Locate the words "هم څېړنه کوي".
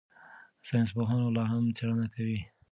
1.51-2.39